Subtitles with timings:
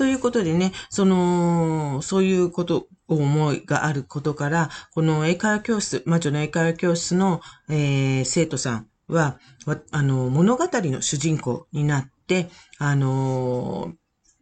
[0.00, 9.38] ということでね、その、そういうこと思いがあることから、この英会話教室、魔女の英会話教室の、えー、生徒さんは、
[9.90, 13.92] あの、物語の主人公になって、あの、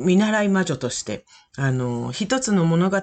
[0.00, 1.24] 見習い魔女として、
[1.56, 3.00] あの、一つの物語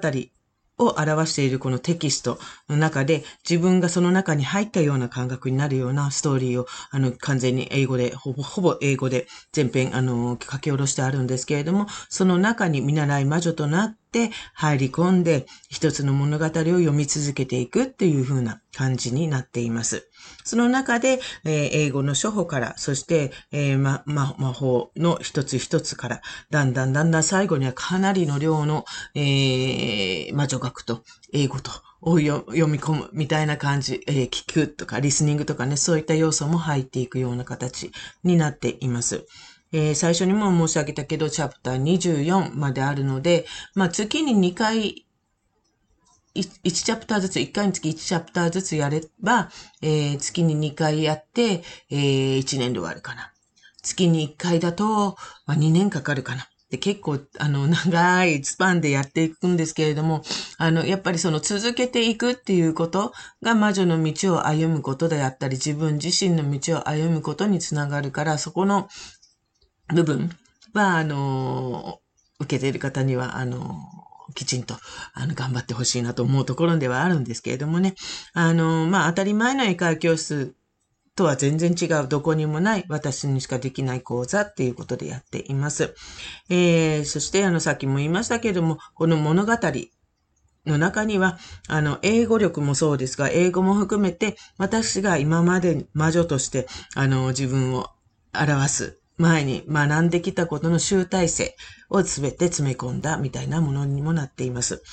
[0.85, 2.39] を表しているこのテキスト
[2.69, 20.07] の中で自分がその中に入ったような感覚になるようなストーリーをあの完全に英語で、ほぼほぼ英語で全編あの書き下ろしてあるんですけれども、その中に見習い魔女となって入り込んで一つの物語を読み続けていくっていう風な感じになっています。
[20.43, 31.03] その中で、えー、英語の処方から、そして、えー、ま、ま、魔法の一つ一つから、だんだんだんだん最後にはかなりの量の、えー、魔女学と
[31.33, 31.71] 英語と、
[32.03, 37.91] を読み込むみたいな感じ、えー、聞くとか、リスニングとかね、そういった要素も入っていくような形
[38.23, 39.27] になっています。
[39.71, 45.05] えー、最初にも申し上げたけど、チャプター24まであるので、まあ、月に2回
[46.35, 49.49] 1チャプターずつ、1回につき1チャプターずつやれば、
[49.81, 53.33] えー、月に2回やって、えー、1年で終わるかな。
[53.83, 56.47] 月に1回だと、まあ、2年かかるかな。
[56.69, 60.23] で結構、あの、長いスパンでやっていくんですけれども、
[60.57, 63.11] あの、やっぱりその続けていくっていうこと
[63.43, 68.87] が魔女の道を歩むことであったり、自分自身の道を歩むことにつながるから、そこの
[69.93, 70.29] 部分
[70.73, 71.99] は、あの、
[72.39, 73.79] 受けている方には、あの、
[74.33, 74.75] きちんと、
[75.13, 77.95] あの、頑張ってほしいなと思うところではあるんですけれどもね。
[78.33, 80.55] あの、まあ、当たり前の英会教室
[81.15, 85.93] とは全然違う、どこにもない、私にしかできない講座っていうことでやっています。
[86.49, 89.53] えー、そして、あの、さっきも言いましたけれども、この物語
[90.65, 91.37] の中には、
[91.67, 97.89] あの、英語力もそうですが、英語も含めて、私が今まで魔女として、あの、自分を
[98.33, 101.55] 表す前に学んできたことの集大成
[101.89, 104.83] を全て詰め込んだみたいなものにもなっています。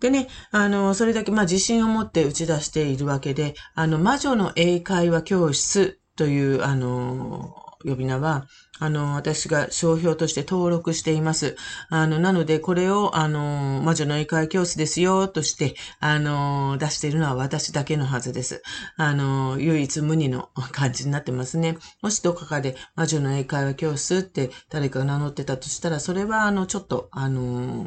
[0.00, 8.46] でね、あの、それだけ、まあ、自信を持って打ち出しているわけで、あの、魔女の英会話教室という、あの、呼び名は、
[8.78, 11.56] あの、私が商標として登録しています。
[11.88, 18.62] あの、なので、これを、あの、魔女の英会教室ですよ、として、あの、出しているのは私だけのはずです。
[18.96, 21.76] あの、唯一無二の感じになってますね。
[22.02, 27.86] もしどこかで魔女の英会話教室って誰かが名乗ってたとしたら、それは、あの、ちょっと、あの、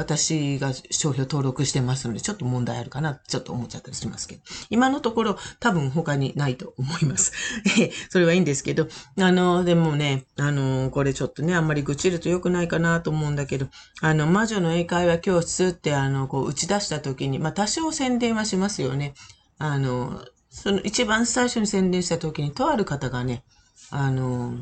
[0.00, 4.42] 私が商標登録してますので、ちょっと問題あるかな、ちょっと思っちゃったりしますけど。
[4.70, 7.32] 今のところ多分他にないと思います。
[8.08, 13.66] それはいいんですけど、あの、でもね、あの、これちょっとね、あんまり愚痴ると良くないかなと思うんだけど、
[14.00, 19.12] あの、魔女の英会話教室って、あの、こう、打ち出した時に、まあ、多少宣伝はしますよね。
[19.58, 23.44] あの、その一番最初に宣伝した時に、とある方がね、
[23.90, 24.56] あの、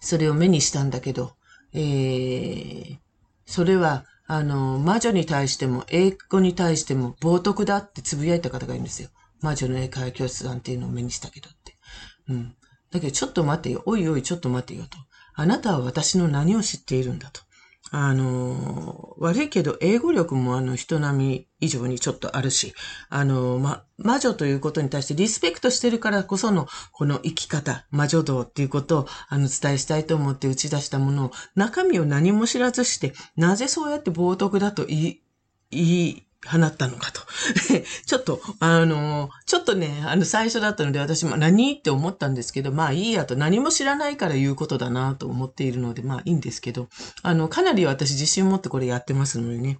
[0.00, 1.36] それを目にしたんだけど、
[1.72, 2.98] えー、
[3.44, 9.10] それは、あの、魔女に対しても、英語に対しても、冒涜だって呟いた方がいるんですよ。
[9.40, 11.76] 魔女の英会話教室なんていうのを目にしたけどって。
[12.28, 12.56] うん。
[12.90, 13.82] だけど、ちょっと待てよ。
[13.86, 14.98] おいおい、ちょっと待てよと。
[15.34, 17.42] あなたは私の何を知っているんだと。
[17.92, 22.74] あの、悪いけど、英語力もあの、人並み以上にちょっとあるし、
[23.08, 35.22] あの、ま、魔女ということに対してリスペクトしてるからこその、この生き方、魔女道っていうことを、あの、伝えしたいと思って打ち出したものを、中身を何も知らずして、なぜそうやって冒涜だと言い、
[35.70, 37.20] 言い、放ったのかと。
[38.06, 41.72] ちょっと、あの、ちょっとね、あの、最初だったので私も何？
[41.74, 46.88] って思ったんですけど、まあいいやと、何も知らないから言うことだなと思っているので、まあいいんですけど、
[47.22, 49.78] あの、かなり私自信を持ってこれやってますのでね。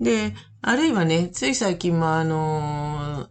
[0.00, 3.28] で、あるいはね、つい最近もあの、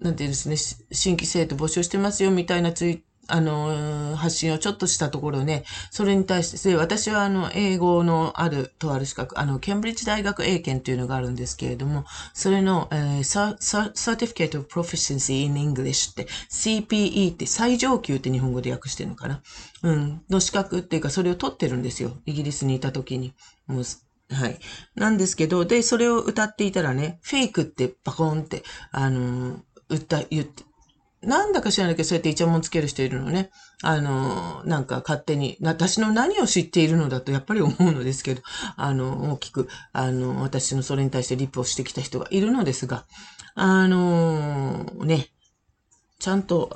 [0.00, 0.56] なんていうんですね、
[0.92, 13.56] 新規生徒募集してますよみたいなツイあの、発信をちょっとしたところね、それに対して、私はあの、英語のある、とある資格、あの、ケンブリッジ大学英検というのがあるんですけれども、それの、えー、
[13.92, 19.40] Certificate of Proficiency in English って、CPE って最上級って日本語で訳してるのかな？
[19.82, 20.22] うん。
[20.28, 22.16] の資格っていうか、それを取ってるんですよ。
[22.26, 23.34] イギリスにいた時に。
[23.66, 23.84] もう
[24.34, 24.58] はい。
[24.94, 30.64] なんですけど、で、それを歌っていたらね、フェイクってバコンって、あの、歌、言って、
[31.22, 33.50] なんだか知らないけど、そうやってイチャモンつける人いるのね。
[33.82, 38.42] あの、なんか勝手に、私の何を知っているのだとやっぱり思うのですけど、
[38.76, 43.06] あの、大きく、あの、私のそれに対してリップをしてきた人がいるのですが、
[43.54, 45.28] あの、ね、
[46.18, 46.74] ちゃんと、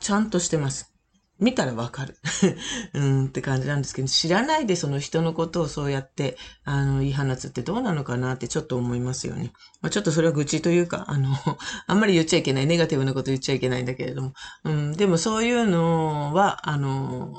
[0.00, 0.97] ちゃんとしてます。
[1.40, 2.16] 見たらわかる。
[2.94, 9.52] うんって感じなんですけど、知らないでその人のことをそうやって、あの、言い放つってどうなのかなってちょっと思いますよね。
[9.80, 11.34] まあ、ちょっとそれは愚痴というか、あの、
[11.86, 14.32] あんまり言っちゃいけない、ネガティブなこと言っちゃいけないんだけれども、
[14.64, 17.34] うん、でもそういうのは、あの、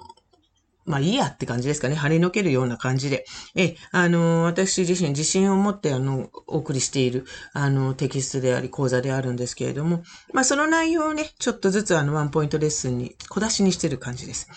[0.90, 1.96] まあいいやって感じですかね。
[1.96, 3.24] 跳ねのけるような感じで。
[3.56, 10.02] え、あの、私自身自信を持ってあの、お送りしている、あの、テキストであり講座であるんですけれども、
[10.34, 14.48] まあその内容をね、ちょっとずつあの、ワンポイントレッスンに小出しにしてる感じです。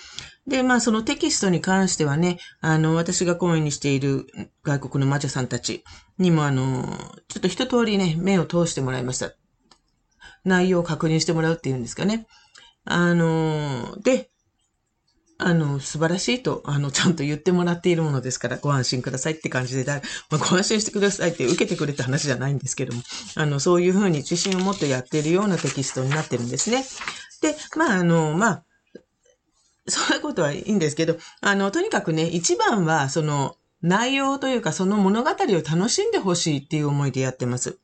[0.46, 4.26] で、まあそのテキストに関してはね、あの、私が講演にしている
[4.62, 5.84] 外国の魔女さんたち
[6.16, 6.96] にもあの、
[7.28, 9.32] ちょっと一通りね、目を通してもらいました。
[10.46, 12.26] 内容を確認してもらうっていうんですかね。
[12.86, 14.31] あの、で、
[15.44, 20.00] あの、素晴らしいと、あの、ちゃんと言ってもらっているものですから、ご安心くださいって感じでだ、
[20.30, 23.02] まあ、ご安心してくださいって受けてくれた話じゃないんですけども、
[23.34, 26.84] あの、そういうふうに自信を持ってやっているようなテキストになってるんですね。
[27.40, 28.64] で、まあ、あの、まあ、
[29.88, 37.78] そういうことはいいんですけど、あの、とにかくね、一番は、その、内容というか、その物語を楽しんでほしいっていう思いでやってます。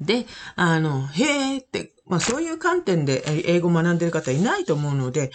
[0.00, 0.26] で、
[0.56, 5.30] あの、へーって、まあそういう観点で英語を学んでる方いないと思うので、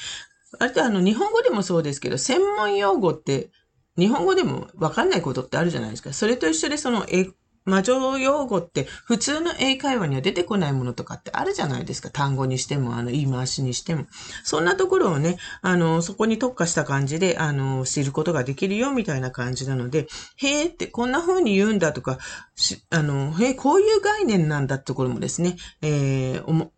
[0.57, 3.51] あとあの、日本語でもそうですけど、専門用語って、
[3.97, 6.13] 日本語でもわかんないことってあるじゃないですか。
[6.13, 7.27] それと一緒でその、え、
[7.65, 12.09] 魔女用語って普通の英会話には出てこないものとかってあるじゃないですか。
[12.09, 14.07] 単語にしても、あの、言い回しにしても。
[14.43, 20.07] そんなところをね、あの、そこに特化した感じで、あの、知ることができるよみたいな感じなので、
[20.37, 22.17] へーってこんな風に言うんだとか、
[22.55, 26.71] しあの、へーこういう概念なんだってところもですね、えー、おも、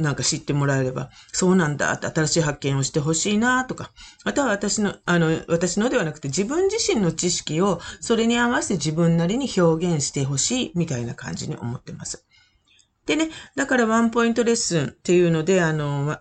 [0.00, 3.92] なんか知ってもらえれば、そうなんだって新しい発見をしてほしいなとか、
[4.24, 12.26] または私の、あの、私のではなくて自分自身の知識をそれに合わせて自分なりに表現してほしいみたいな感じに思ってます。
[13.06, 16.18] でね、だからワンポイントレッスンっていうので、あの、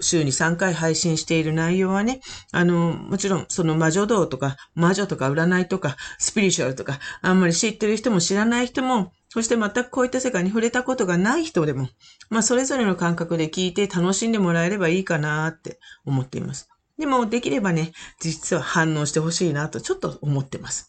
[0.00, 2.20] 週に3回配信している内容はね、
[2.52, 11.88] あの、もちろんその魔女道とか魔女とか占いとかスピリチュアルとかあんまり知ってる人も知らない人もそして全くこういった世界に触れたことがない人でも、
[12.30, 16.68] まあそれぞれの感覚で聞いて楽しんでもらえればいいかなって思っています。
[16.98, 20.88] でもできればね、実は反応してほしいなとちょっと思ってます。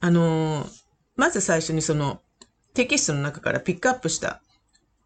[0.00, 0.66] あの、
[1.16, 2.20] まず最初にその
[2.74, 4.42] テキストの中からピックアップした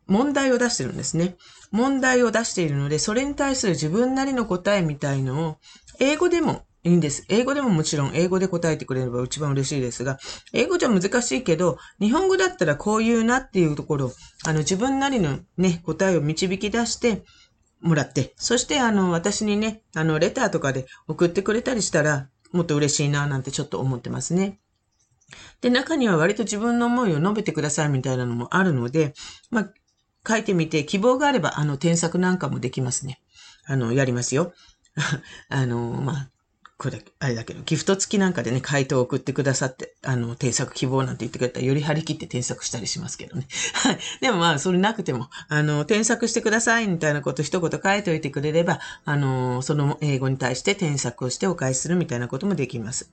[0.07, 1.37] 問題を出してるんですね。
[1.71, 5.57] 問題を出しているので、それに対する自分なりの答えみたいのを、
[5.99, 7.25] 英語でもいいんです。
[7.29, 10.19] 英語でももちろん英語で答えてくれれば一番嬉しいですが、
[10.53, 14.13] 英語じゃ難しいけど、日本語だったらこう言うなっていうところ、
[14.45, 17.25] あの自分なりのね、答えを導き出して
[17.81, 24.61] もらって、そしてあの私にね、あのレターとかで送ってくれたりしたら、もっと嬉しいななんてちょっと思ってますね。
[25.61, 29.15] で、中には割と自分の思いを述べてくださいみたいなのもあるので、
[29.51, 29.73] まあ、
[30.27, 33.21] 書いてみて希望があれば、あの、添削なんかもできますね。
[33.67, 34.53] あの、やりますよ。
[35.49, 36.31] あの、まあ、
[36.79, 43.47] これ、あれだけど、ギフト付きなんかでね、回答を送ってくださって、あの、添削希望なんて言ってくれたら、より張り切って添削したりしますけどね。
[43.73, 43.99] はい。
[44.21, 53.11] でもまあ、それなくても、あの、添削してくださいみたいなこと一言書いておいてくれれば、あの、その英語に対して添削をしてお返しするみたいなこともできます。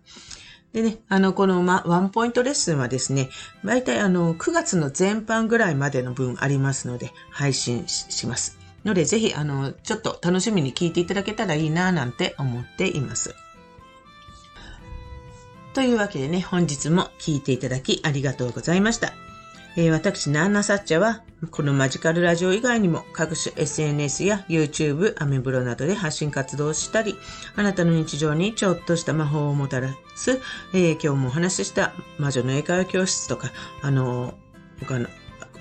[0.74, 3.30] でね、あの、この、ま、ワンポイントレッスンはですね、
[3.64, 8.58] 大体あの、9月の前半ぐらいまでの分ありますので、配信します。
[8.84, 13.36] ので、ぜひ、あの、ちょっと楽しみに聞いていただけたらいいな、なんて思っています。
[15.74, 19.14] というわけでね、本日も聞いていただきありがとうございました。
[19.76, 27.16] えー、私、ナンナサッチャは、このマジカルラジオ以外にも各種 SNS や YouTube、アメブロなどで発信活動したり、
[27.56, 30.40] あなたの日常にちょっとした魔法をもたらす、
[30.76, 33.50] えー、今日もお話しした魔女の英会話教室とか、
[33.82, 34.36] あの、
[34.80, 35.08] 他の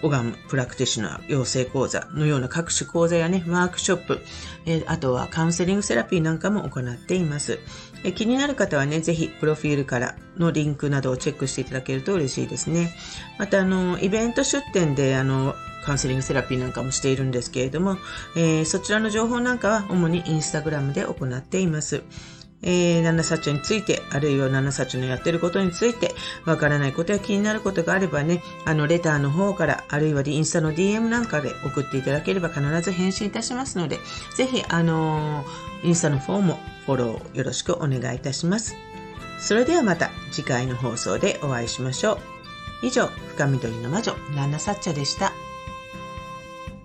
[0.02, 4.21] オガンプラクティシナー養成講座のような各種講座やね、ワークショップ、
[4.66, 7.59] えー、あとはカウンセリングセラピーなんかも行っています。
[8.04, 12.94] えー、気になる方はね、ぜひプロフィールからのリンクなどをチェックしていただけると嬉しいですね。
[13.38, 15.54] また、あの、イベント出店で、あの、
[15.85, 17.99] カウンセリングセラピーなんかもしているんですけれども、
[18.37, 22.02] えー、そちらの情報なんかは主にインスタグラムで行っています。
[22.62, 26.14] えー、ナナサチョについて、あるいはナナサチョのやってることについて、
[26.45, 33.99] わからないことや気になることがあればね、あの、レターの方から、あるいはインスタの DM なんかで送っていただければ必ず返信いたしますので、
[34.37, 38.76] ぜひ、あのー、インスタの方もフォローよろしくお願いいたします。
[39.40, 42.14] それではまた次回の放送でお会いしましょ
[42.83, 42.87] う。
[42.87, 45.33] 以上、深緑の魔女、ナナサッチャでした。